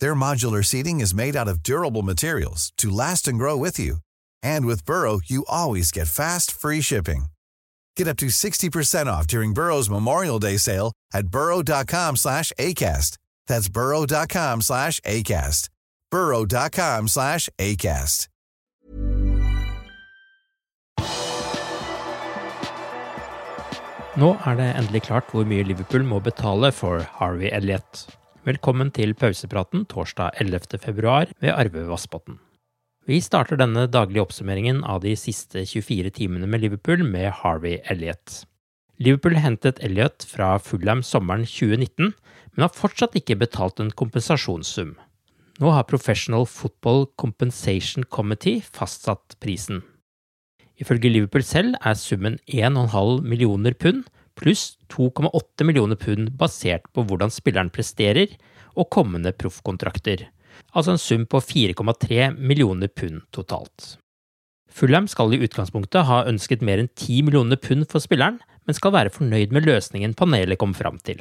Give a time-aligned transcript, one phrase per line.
[0.00, 3.98] Their modular seating is made out of durable materials to last and grow with you.
[4.42, 7.26] And with Burrow, you always get fast, free shipping.
[7.96, 13.18] Get up to 60% off during Burrow's Memorial Day sale at burrow.com slash ACAST.
[13.46, 15.68] That's burrow.com slash ACAST.
[16.10, 18.28] burrow.com slash ACAST.
[24.14, 28.04] Nå er det endelig klart hvor mye Liverpool må betale for Harvey Elliot.
[28.44, 30.76] Velkommen til pausepraten torsdag 11.
[30.76, 32.34] februar ved Arve Vassbotn.
[33.08, 38.42] Vi starter denne daglige oppsummeringen av de siste 24 timene med Liverpool med Harvey Elliot.
[39.00, 42.12] Liverpool hentet Elliot fra Fulham sommeren 2019,
[42.52, 44.92] men har fortsatt ikke betalt en kompensasjonssum.
[45.56, 49.80] Nå har Professional Football Compensation Committee fastsatt prisen.
[50.76, 54.04] Ifølge Liverpool selv er summen 1,5 millioner pund
[54.38, 58.36] pluss 2,8 millioner pund basert på hvordan spilleren presterer
[58.74, 60.26] og kommende proffkontrakter,
[60.74, 63.94] altså en sum på 4,3 millioner pund totalt.
[64.74, 68.94] Fulham skal i utgangspunktet ha ønsket mer enn 10 millioner pund for spilleren, men skal
[68.96, 71.20] være fornøyd med løsningen panelet kom fram til.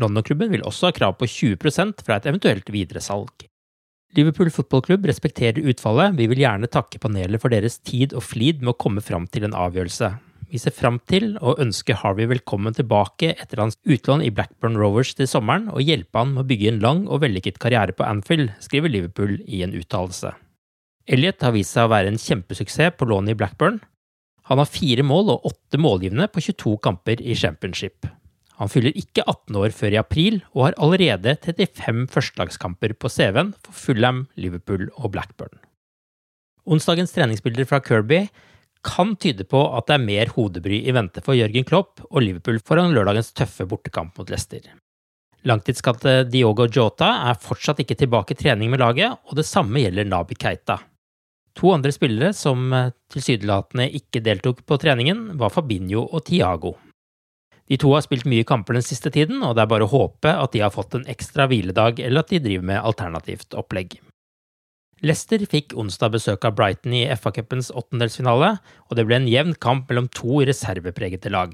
[0.00, 3.46] London-klubben vil også ha krav på 20% fra et eventuelt videresalg.
[4.14, 8.74] Liverpool fotballklubb respekterer utfallet, vi vil gjerne takke panelet for deres tid og flid med
[8.74, 10.12] å komme fram til en avgjørelse.
[10.54, 15.10] Vi ser fram til å ønske Harvey velkommen tilbake etter hans utlån i Blackburn Rovers
[15.18, 18.52] til sommeren, og hjelpe han med å bygge en lang og vellykket karriere på Anfield,
[18.62, 20.30] skriver Liverpool i en uttalelse.
[21.10, 23.80] Elliot har vist seg å være en kjempesuksess på lånet i Blackburn.
[24.46, 28.06] Han har fire mål og åtte målgivende på 22 kamper i championship.
[28.62, 33.56] Han fyller ikke 18 år før i april, og har allerede 35 førstelagskamper på CV-en
[33.58, 35.58] for Fulham, Liverpool og Blackburn.
[36.62, 38.28] Onsdagens treningsbilder fra Kirby
[38.84, 42.60] kan tyde på at det er mer hodebry i vente for Jørgen Klopp og Liverpool
[42.64, 44.66] foran lørdagens tøffe bortekamp mot Leicester.
[45.44, 50.08] Langtidsskatte Diogo Jota er fortsatt ikke tilbake i trening med laget, og det samme gjelder
[50.08, 50.78] Nabi Keita.
[51.54, 52.72] To andre spillere som
[53.12, 56.74] tilsynelatende ikke deltok på treningen, var Fabinho og Tiago.
[57.68, 60.32] De to har spilt mye kamper den siste tiden, og det er bare å håpe
[60.32, 64.00] at de har fått en ekstra hviledag, eller at de driver med alternativt opplegg.
[65.04, 68.54] Leicester fikk onsdag besøk av Brighton i FA-cupens åttendelsfinale,
[68.88, 71.52] og det ble en jevn kamp mellom to reservepregete lag.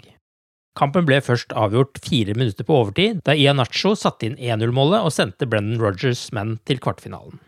[0.78, 5.48] Kampen ble først avgjort fire minutter på overtid, da Ianacho satte inn 1-0-målet og sendte
[5.50, 7.40] Brendan Rogers menn til kvartfinalen.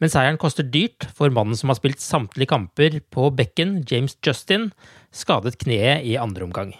[0.00, 4.70] Men seieren koster dyrt, for mannen som har spilt samtlige kamper på bekken, James Justin,
[5.12, 6.72] skadet kneet i andre omgang.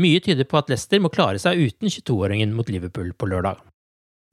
[0.00, 3.60] Mye tyder på at Leicester må klare seg uten 22-åringen mot Liverpool på lørdag.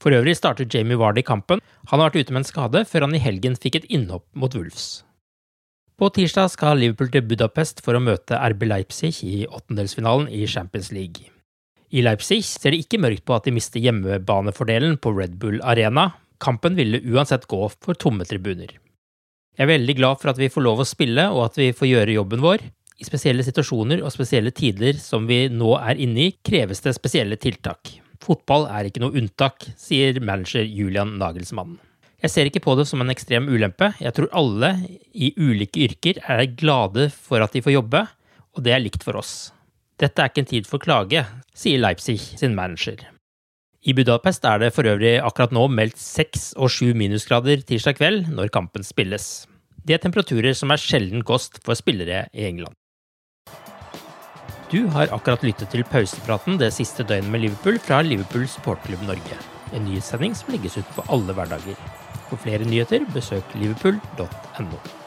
[0.04, 1.62] For øvrig starter Jamie Vardy kampen.
[1.90, 4.54] Han har vært ute med en skade før han i helgen fikk et innhopp mot
[4.56, 5.04] Wolves.
[5.98, 10.92] På tirsdag skal Liverpool til Budapest for å møte RB Leipzig i åttendelsfinalen i Champions
[10.94, 11.32] League.
[11.90, 16.12] I Leipzig ser det ikke mørkt på at de mister hjemmebanefordelen på Red Bull Arena.
[16.38, 18.76] Kampen ville uansett gå for tomme tribuner.
[19.58, 21.90] Jeg er veldig glad for at vi får lov å spille og at vi får
[21.90, 22.68] gjøre jobben vår.
[23.02, 27.42] I spesielle situasjoner og spesielle tider som vi nå er inne i, kreves det spesielle
[27.42, 27.98] tiltak.
[28.28, 31.78] Fotball er ikke noe unntak, sier manager Julian Nagelsmann.
[32.20, 33.92] Jeg ser ikke på det som en ekstrem ulempe.
[34.02, 34.72] Jeg tror alle
[35.14, 38.02] i ulike yrker er glade for at de får jobbe,
[38.58, 39.52] og det er likt for oss.
[40.02, 41.24] Dette er ikke en tid for klage,
[41.56, 43.00] sier Leipzig sin manager.
[43.88, 48.28] I Budapest er det for øvrig akkurat nå meldt seks og sju minusgrader tirsdag kveld
[48.34, 49.46] når kampen spilles.
[49.88, 52.76] Det er temperaturer som er sjelden kost for spillere i England.
[54.68, 59.40] Du har akkurat lyttet til pausepraten det siste døgnet med Liverpool fra Liverpool supportklubb Norge.
[59.72, 61.80] En nyhetssending som legges ut på alle hverdager.
[62.28, 65.07] For flere nyheter, besøk liverpool.no.